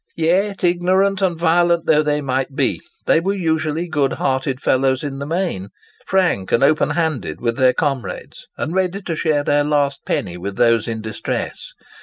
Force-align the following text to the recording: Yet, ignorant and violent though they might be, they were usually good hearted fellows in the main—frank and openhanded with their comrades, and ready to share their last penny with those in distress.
Yet, 0.15 0.63
ignorant 0.63 1.21
and 1.21 1.37
violent 1.37 1.85
though 1.85 2.01
they 2.01 2.21
might 2.21 2.55
be, 2.55 2.81
they 3.05 3.19
were 3.19 3.35
usually 3.35 3.87
good 3.87 4.13
hearted 4.13 4.59
fellows 4.59 5.03
in 5.03 5.19
the 5.19 5.27
main—frank 5.27 6.51
and 6.51 6.63
openhanded 6.63 7.39
with 7.39 7.55
their 7.57 7.73
comrades, 7.73 8.47
and 8.57 8.73
ready 8.73 9.03
to 9.03 9.15
share 9.15 9.43
their 9.43 9.63
last 9.63 10.03
penny 10.03 10.37
with 10.37 10.57
those 10.57 10.87
in 10.87 11.01
distress. 11.03 11.73